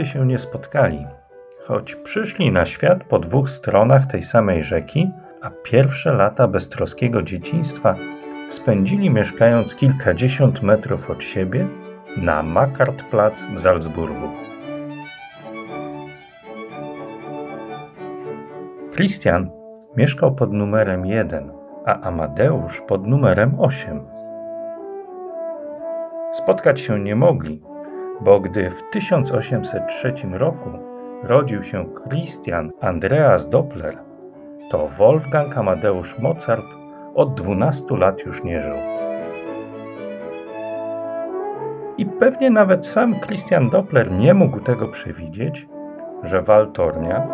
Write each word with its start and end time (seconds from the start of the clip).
nigdy 0.00 0.12
się 0.12 0.26
nie 0.26 0.38
spotkali, 0.38 1.06
choć 1.66 1.94
przyszli 1.94 2.52
na 2.52 2.66
świat 2.66 3.04
po 3.04 3.18
dwóch 3.18 3.50
stronach 3.50 4.06
tej 4.06 4.22
samej 4.22 4.64
rzeki, 4.64 5.10
a 5.42 5.50
pierwsze 5.50 6.12
lata 6.12 6.48
beztroskiego 6.48 7.22
dzieciństwa 7.22 7.96
spędzili 8.48 9.10
mieszkając 9.10 9.74
kilkadziesiąt 9.74 10.62
metrów 10.62 11.10
od 11.10 11.24
siebie 11.24 11.66
na 12.16 12.42
Makartplatz 12.42 13.44
w 13.54 13.60
Salzburgu. 13.60 14.28
Christian 18.94 19.50
mieszkał 19.96 20.34
pod 20.34 20.52
numerem 20.52 21.06
1, 21.06 21.52
a 21.86 22.00
Amadeusz 22.00 22.80
pod 22.80 23.06
numerem 23.06 23.60
8. 23.60 24.06
Spotkać 26.32 26.80
się 26.80 27.00
nie 27.00 27.16
mogli, 27.16 27.69
bo 28.20 28.40
gdy 28.40 28.70
w 28.70 28.82
1803 28.90 30.14
roku 30.32 30.70
rodził 31.22 31.62
się 31.62 31.84
Christian 32.08 32.70
Andreas 32.80 33.48
Doppler, 33.48 33.98
to 34.70 34.88
Wolfgang 34.88 35.58
Amadeusz 35.58 36.18
Mozart 36.18 36.66
od 37.14 37.34
12 37.34 37.96
lat 37.96 38.20
już 38.26 38.44
nie 38.44 38.62
żył. 38.62 38.76
I 41.98 42.06
pewnie 42.06 42.50
nawet 42.50 42.86
sam 42.86 43.20
Christian 43.20 43.70
Doppler 43.70 44.12
nie 44.12 44.34
mógł 44.34 44.60
tego 44.60 44.88
przewidzieć, 44.88 45.68
że 46.22 46.42
waltornia, 46.42 47.28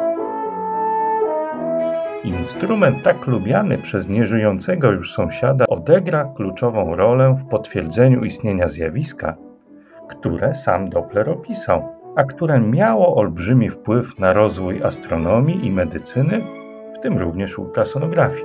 instrument 2.24 3.02
tak 3.02 3.26
lubiany 3.26 3.78
przez 3.78 4.08
nieżyjącego 4.08 4.92
już 4.92 5.14
sąsiada, 5.14 5.64
odegra 5.68 6.32
kluczową 6.36 6.96
rolę 6.96 7.36
w 7.38 7.48
potwierdzeniu 7.48 8.24
istnienia 8.24 8.68
zjawiska, 8.68 9.36
które 10.08 10.54
sam 10.54 10.90
Doppler 10.90 11.30
opisał, 11.30 11.82
a 12.16 12.24
które 12.24 12.60
miało 12.60 13.16
olbrzymi 13.16 13.70
wpływ 13.70 14.18
na 14.18 14.32
rozwój 14.32 14.82
astronomii 14.82 15.66
i 15.66 15.70
medycyny, 15.70 16.44
w 16.94 16.98
tym 16.98 17.18
również 17.18 17.58
ultrasonografii. 17.58 18.44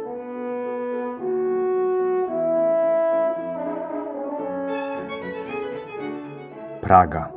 Praga. 6.82 7.32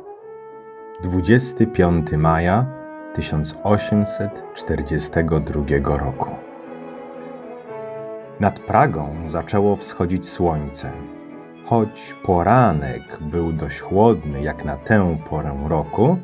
25 1.03 2.11
maja 2.11 2.65
1842 3.13 5.97
roku. 5.97 6.31
Nad 8.39 8.59
Pragą 8.59 9.15
zaczęło 9.25 9.75
wschodzić 9.75 10.29
słońce. 10.29 11.14
Choć 11.65 12.15
poranek 12.23 13.17
był 13.21 13.53
dość 13.53 13.79
chłodny 13.79 14.41
jak 14.41 14.65
na 14.65 14.77
tę 14.77 15.17
porę 15.29 15.57
roku, 15.67 16.17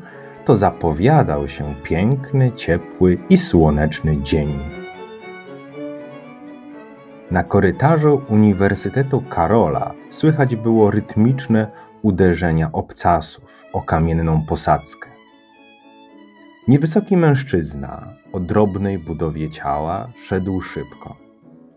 to 0.45 0.55
zapowiadał 0.55 1.47
się 1.47 1.75
piękny, 1.83 2.51
ciepły 2.51 3.17
i 3.29 3.37
słoneczny 3.37 4.21
dzień. 4.21 4.59
Na 7.31 7.43
korytarzu 7.43 8.21
Uniwersytetu 8.29 9.23
Karola 9.29 9.93
słychać 10.09 10.55
było 10.55 10.91
rytmiczne 10.91 11.71
uderzenia 12.01 12.71
obcasów 12.71 13.43
o 13.73 13.81
kamienną 13.81 14.45
posadzkę. 14.45 15.09
Niewysoki 16.67 17.17
mężczyzna 17.17 18.13
o 18.33 18.39
drobnej 18.39 18.99
budowie 18.99 19.49
ciała 19.49 20.07
szedł 20.15 20.61
szybko. 20.61 21.15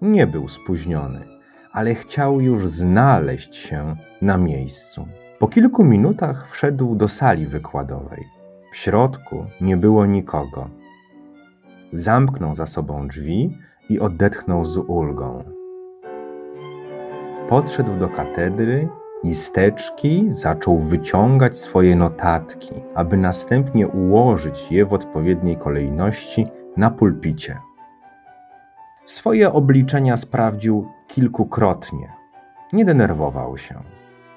Nie 0.02 0.26
był 0.26 0.48
spóźniony, 0.48 1.33
ale 1.74 1.94
chciał 1.94 2.40
już 2.40 2.66
znaleźć 2.66 3.56
się 3.56 3.96
na 4.22 4.38
miejscu. 4.38 5.08
Po 5.38 5.48
kilku 5.48 5.84
minutach 5.84 6.50
wszedł 6.50 6.94
do 6.94 7.08
sali 7.08 7.46
wykładowej. 7.46 8.24
W 8.72 8.76
środku 8.76 9.46
nie 9.60 9.76
było 9.76 10.06
nikogo. 10.06 10.70
Zamknął 11.92 12.54
za 12.54 12.66
sobą 12.66 13.08
drzwi 13.08 13.58
i 13.88 14.00
odetchnął 14.00 14.64
z 14.64 14.76
ulgą. 14.76 15.44
Podszedł 17.48 17.98
do 17.98 18.08
katedry 18.08 18.88
i 19.22 19.34
z 19.34 19.52
teczki 19.52 20.26
zaczął 20.28 20.78
wyciągać 20.78 21.58
swoje 21.58 21.96
notatki, 21.96 22.74
aby 22.94 23.16
następnie 23.16 23.88
ułożyć 23.88 24.72
je 24.72 24.86
w 24.86 24.92
odpowiedniej 24.92 25.56
kolejności 25.56 26.46
na 26.76 26.90
pulpicie. 26.90 27.58
Swoje 29.04 29.52
obliczenia 29.52 30.16
sprawdził 30.16 30.88
kilkukrotnie. 31.08 32.12
Nie 32.72 32.84
denerwował 32.84 33.58
się. 33.58 33.82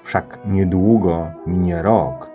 Wszak 0.02 0.38
niedługo 0.46 1.26
minie 1.46 1.82
rok 1.82 2.30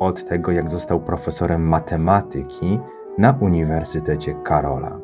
od 0.00 0.24
tego, 0.24 0.52
jak 0.52 0.70
został 0.70 1.00
profesorem 1.00 1.68
matematyki 1.68 2.78
na 3.18 3.36
Uniwersytecie 3.40 4.34
Karola. 4.34 4.98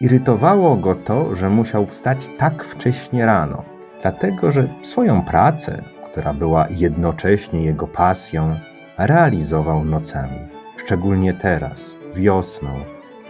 Irytowało 0.00 0.76
go 0.76 0.94
to, 0.94 1.36
że 1.36 1.50
musiał 1.50 1.86
wstać 1.86 2.28
tak 2.38 2.64
wcześnie 2.64 3.26
rano 3.26 3.64
dlatego 4.02 4.52
że 4.52 4.68
swoją 4.82 5.22
pracę, 5.22 5.82
która 6.10 6.34
była 6.34 6.66
jednocześnie 6.70 7.64
jego 7.64 7.86
pasją, 7.86 8.56
realizował 8.98 9.84
nocami, 9.84 10.38
szczególnie 10.76 11.34
teraz, 11.34 11.96
wiosną, 12.14 12.68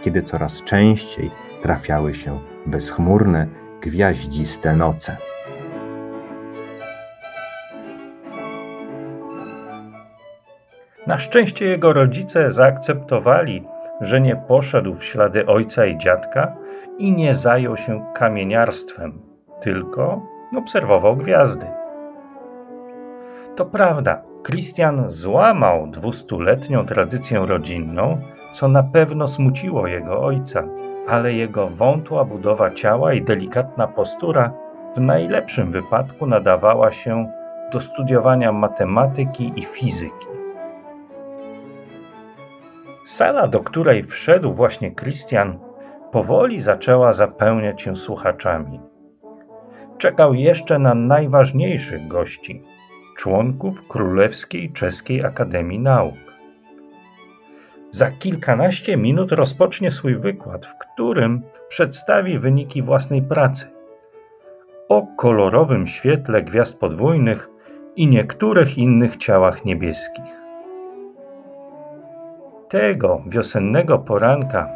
kiedy 0.01 0.21
coraz 0.21 0.63
częściej 0.63 1.31
trafiały 1.61 2.13
się 2.13 2.39
bezchmurne, 2.65 3.47
gwiaździste 3.81 4.75
noce. 4.75 5.17
Na 11.07 11.17
szczęście 11.17 11.65
jego 11.65 11.93
rodzice 11.93 12.51
zaakceptowali, 12.51 13.63
że 14.01 14.21
nie 14.21 14.35
poszedł 14.35 14.95
w 14.95 15.03
ślady 15.03 15.45
ojca 15.45 15.85
i 15.85 15.97
dziadka 15.97 16.55
i 16.97 17.11
nie 17.11 17.33
zajął 17.33 17.77
się 17.77 18.05
kamieniarstwem, 18.13 19.21
tylko 19.61 20.21
obserwował 20.57 21.17
gwiazdy. 21.17 21.67
To 23.55 23.65
prawda, 23.65 24.21
Christian 24.43 25.09
złamał 25.09 25.87
dwustuletnią 25.87 26.85
tradycję 26.85 27.39
rodzinną, 27.39 28.21
co 28.51 28.67
na 28.67 28.83
pewno 28.83 29.27
smuciło 29.27 29.87
jego 29.87 30.21
ojca, 30.21 30.63
ale 31.07 31.33
jego 31.33 31.69
wątła 31.69 32.25
budowa 32.25 32.71
ciała 32.71 33.13
i 33.13 33.21
delikatna 33.21 33.87
postura 33.87 34.53
w 34.95 34.99
najlepszym 34.99 35.71
wypadku 35.71 36.27
nadawała 36.27 36.91
się 36.91 37.31
do 37.71 37.79
studiowania 37.79 38.51
matematyki 38.51 39.53
i 39.55 39.65
fizyki. 39.65 40.27
Sala, 43.05 43.47
do 43.47 43.59
której 43.59 44.03
wszedł 44.03 44.53
właśnie 44.53 44.95
Christian, 44.95 45.59
powoli 46.11 46.61
zaczęła 46.61 47.13
zapełniać 47.13 47.81
się 47.81 47.95
słuchaczami 47.95 48.91
czekał 50.01 50.33
jeszcze 50.33 50.79
na 50.79 50.93
najważniejszych 50.93 52.07
gości 52.07 52.61
członków 53.17 53.87
Królewskiej 53.87 54.71
Czeskiej 54.71 55.25
Akademii 55.25 55.79
Nauk. 55.79 56.30
Za 57.91 58.11
kilkanaście 58.11 58.97
minut 58.97 59.31
rozpocznie 59.31 59.91
swój 59.91 60.15
wykład, 60.15 60.65
w 60.65 60.77
którym 60.77 61.41
przedstawi 61.67 62.39
wyniki 62.39 62.81
własnej 62.81 63.21
pracy 63.21 63.67
o 64.89 65.07
kolorowym 65.17 65.87
świetle 65.87 66.41
gwiazd 66.43 66.79
podwójnych 66.79 67.49
i 67.95 68.07
niektórych 68.07 68.77
innych 68.77 69.17
ciałach 69.17 69.65
niebieskich. 69.65 70.41
Tego 72.69 73.23
wiosennego 73.27 73.99
poranka 73.99 74.69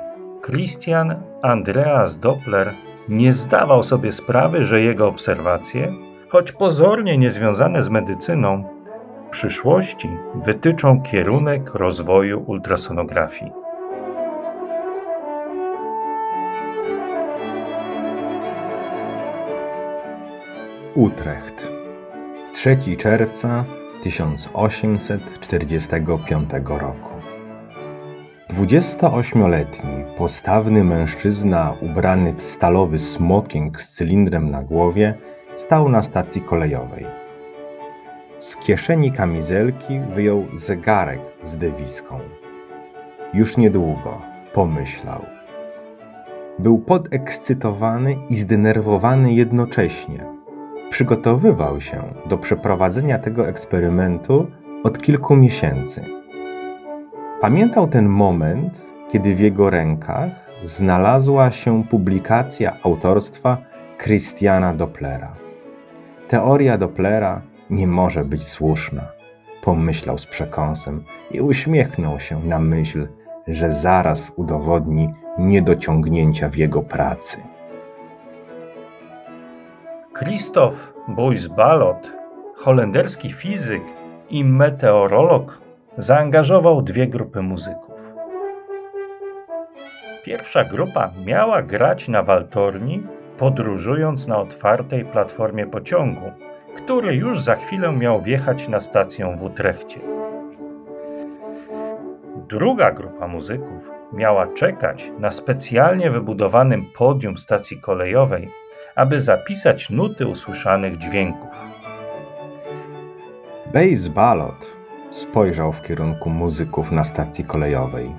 Christian 0.46 1.16
Andreas 1.42 2.20
Doppler 2.20 2.74
nie 3.10 3.34
zdawał 3.34 3.84
sobie 3.84 4.12
sprawy, 4.12 4.64
że 4.64 4.82
jego 4.82 5.08
obserwacje, 5.08 5.94
choć 6.30 6.52
pozornie 6.52 7.18
niezwiązane 7.18 7.84
z 7.84 7.90
medycyną, 7.90 8.75
przyszłości 9.36 10.10
wytyczą 10.36 11.02
kierunek 11.02 11.74
rozwoju 11.74 12.44
ultrasonografii. 12.48 13.52
Utrecht. 20.96 21.72
3 22.54 22.78
czerwca 22.98 23.66
1845 24.02 26.50
roku. 26.68 27.16
28-letni, 28.54 30.04
postawny 30.18 30.84
mężczyzna 30.84 31.74
ubrany 31.82 32.34
w 32.34 32.42
stalowy 32.42 33.00
smoking 33.00 33.82
z 33.82 33.90
cylindrem 33.90 34.52
na 34.52 34.64
głowie 34.64 35.14
stał 35.56 35.90
na 35.90 36.02
stacji 36.02 36.42
kolejowej. 36.42 37.25
Z 38.46 38.58
kieszeni 38.58 39.12
kamizelki 39.12 40.00
wyjął 40.16 40.46
zegarek 40.54 41.20
z 41.44 41.58
dewiską. 41.58 42.20
Już 43.34 43.58
niedługo, 43.58 44.22
pomyślał. 44.54 45.22
Był 46.60 46.80
podekscytowany 46.80 48.16
i 48.30 48.36
zdenerwowany 48.36 49.34
jednocześnie. 49.34 50.26
Przygotowywał 50.90 51.82
się 51.82 52.04
do 52.30 52.38
przeprowadzenia 52.38 53.20
tego 53.20 53.48
eksperymentu 53.48 54.48
od 54.84 55.02
kilku 55.02 55.36
miesięcy 55.36 56.06
Pamiętał 57.42 57.88
ten 57.88 58.10
moment, 58.10 58.86
kiedy 59.12 59.36
w 59.36 59.40
jego 59.40 59.70
rękach 59.70 60.32
znalazła 60.64 61.52
się 61.52 61.84
publikacja 61.84 62.78
autorstwa 62.84 63.58
Christiana 64.04 64.74
Dopplera. 64.74 65.36
Teoria 66.28 66.78
Dopplera 66.78 67.55
nie 67.70 67.88
może 67.88 68.24
być 68.24 68.48
słuszna, 68.48 69.02
pomyślał 69.62 70.18
z 70.18 70.26
przekąsem 70.26 71.04
i 71.32 71.42
uśmiechnął 71.42 72.20
się 72.20 72.40
na 72.40 72.60
myśl, 72.60 73.08
że 73.48 73.72
zaraz 73.72 74.32
udowodni 74.36 75.10
niedociągnięcia 75.38 76.50
w 76.50 76.56
jego 76.56 76.82
pracy. 76.82 77.38
Christoph 80.20 80.94
Buys-Ballot, 81.10 82.12
holenderski 82.56 83.32
fizyk 83.32 83.84
i 84.30 84.44
meteorolog, 84.46 85.62
zaangażował 85.98 86.82
dwie 86.82 87.08
grupy 87.08 87.42
muzyków. 87.42 87.96
Pierwsza 90.24 90.64
grupa 90.64 91.12
miała 91.26 91.62
grać 91.62 92.08
na 92.08 92.24
waltorni, 92.24 93.04
podróżując 93.38 94.28
na 94.28 94.38
otwartej 94.38 95.06
platformie 95.06 95.68
pociągu, 95.68 96.32
który 96.76 97.16
już 97.16 97.42
za 97.42 97.56
chwilę 97.56 97.92
miał 97.92 98.22
wjechać 98.22 98.68
na 98.68 98.80
stację 98.80 99.36
w 99.38 99.44
Utrechcie. 99.44 100.00
Druga 102.48 102.92
grupa 102.92 103.28
muzyków 103.28 103.90
miała 104.14 104.48
czekać 104.48 105.12
na 105.20 105.32
specjalnie 105.32 106.12
wybudowanym 106.12 106.86
podium 106.98 107.38
stacji 107.38 107.82
kolejowej, 107.82 108.50
aby 108.96 109.22
zapisać 109.22 109.90
nuty 109.90 110.28
usłyszanych 110.28 110.98
dźwięków. 110.98 111.50
Bass 113.74 114.08
Ballot 114.08 114.76
spojrzał 115.12 115.72
w 115.72 115.82
kierunku 115.82 116.30
muzyków 116.30 116.92
na 116.92 117.04
stacji 117.04 117.46
kolejowej. 117.46 118.16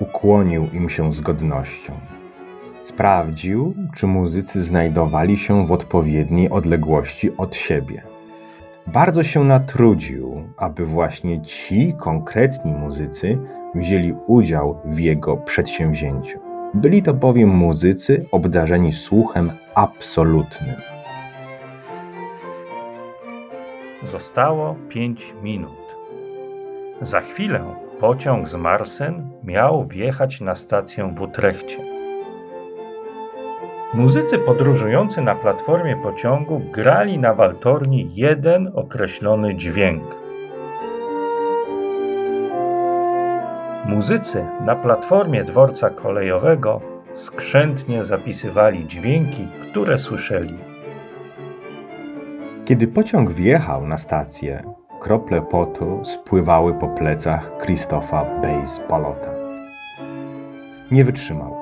Ukłonił 0.00 0.68
im 0.72 0.90
się 0.90 1.12
z 1.12 1.20
godnością. 1.20 1.92
Sprawdził, 2.86 3.74
czy 3.94 4.06
muzycy 4.06 4.62
znajdowali 4.62 5.36
się 5.36 5.66
w 5.66 5.72
odpowiedniej 5.72 6.50
odległości 6.50 7.36
od 7.36 7.56
siebie. 7.56 8.02
Bardzo 8.86 9.22
się 9.22 9.44
natrudził, 9.44 10.42
aby 10.56 10.86
właśnie 10.86 11.42
ci 11.42 11.94
konkretni 11.98 12.72
muzycy 12.72 13.38
wzięli 13.74 14.14
udział 14.26 14.80
w 14.84 14.98
jego 14.98 15.36
przedsięwzięciu. 15.36 16.38
Byli 16.74 17.02
to 17.02 17.14
bowiem 17.14 17.48
muzycy 17.48 18.26
obdarzeni 18.32 18.92
słuchem 18.92 19.50
absolutnym. 19.74 20.76
Zostało 24.04 24.76
pięć 24.88 25.34
minut. 25.42 25.96
Za 27.02 27.20
chwilę 27.20 27.64
pociąg 28.00 28.48
z 28.48 28.54
Marsen 28.54 29.30
miał 29.44 29.86
wjechać 29.86 30.40
na 30.40 30.54
stację 30.54 31.14
w 31.14 31.20
Utrechcie. 31.20 31.85
Muzycy 33.96 34.38
podróżujący 34.38 35.22
na 35.22 35.34
platformie 35.34 35.96
pociągu 35.96 36.60
grali 36.72 37.18
na 37.18 37.34
waltorni 37.34 38.10
jeden 38.14 38.72
określony 38.74 39.54
dźwięk. 39.54 40.02
Muzycy 43.86 44.44
na 44.64 44.76
platformie 44.76 45.44
dworca 45.44 45.90
kolejowego 45.90 46.80
skrzętnie 47.12 48.04
zapisywali 48.04 48.86
dźwięki, 48.86 49.48
które 49.70 49.98
słyszeli. 49.98 50.58
Kiedy 52.64 52.88
pociąg 52.88 53.30
wjechał 53.32 53.86
na 53.86 53.98
stację, 53.98 54.62
krople 55.00 55.42
potu 55.42 56.04
spływały 56.04 56.74
po 56.74 56.88
plecach 56.88 57.56
Krzysztofa 57.58 58.24
Base 58.42 58.88
Balota. 58.88 59.30
Nie 60.90 61.04
wytrzymał. 61.04 61.55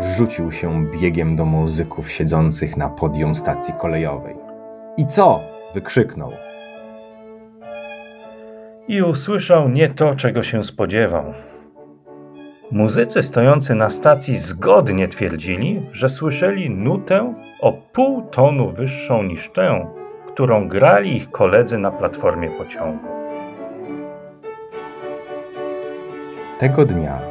Rzucił 0.00 0.52
się 0.52 0.86
biegiem 0.86 1.36
do 1.36 1.44
muzyków 1.44 2.10
siedzących 2.10 2.76
na 2.76 2.88
podium 2.88 3.34
stacji 3.34 3.74
kolejowej. 3.74 4.36
I 4.96 5.06
co? 5.06 5.40
wykrzyknął. 5.74 6.32
I 8.88 9.02
usłyszał 9.02 9.68
nie 9.68 9.88
to, 9.88 10.14
czego 10.14 10.42
się 10.42 10.64
spodziewał. 10.64 11.24
Muzycy 12.70 13.22
stojący 13.22 13.74
na 13.74 13.90
stacji 13.90 14.38
zgodnie 14.38 15.08
twierdzili, 15.08 15.82
że 15.92 16.08
słyszeli 16.08 16.70
nutę 16.70 17.34
o 17.60 17.72
pół 17.72 18.22
tonu 18.22 18.72
wyższą 18.72 19.22
niż 19.22 19.50
tę, 19.50 19.86
którą 20.32 20.68
grali 20.68 21.16
ich 21.16 21.30
koledzy 21.30 21.78
na 21.78 21.90
platformie 21.90 22.50
pociągu. 22.50 23.08
Tego 26.58 26.84
dnia, 26.84 27.29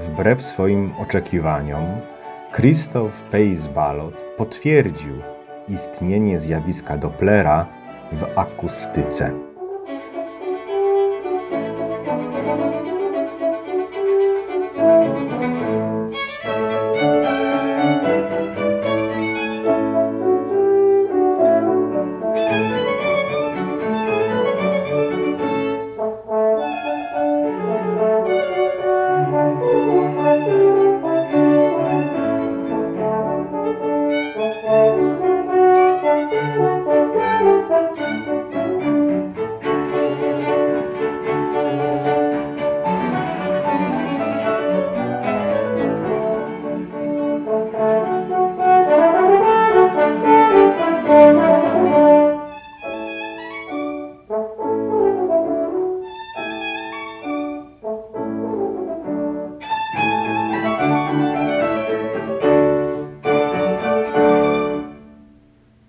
wbrew 0.00 0.42
swoim 0.42 0.92
oczekiwaniom, 0.98 1.86
Christoph 2.52 3.22
Pace 3.30 3.70
Ballot 3.74 4.24
potwierdził 4.36 5.14
istnienie 5.68 6.40
zjawiska 6.40 6.96
Dopplera 6.96 7.66
w 8.12 8.38
akustyce. 8.38 9.55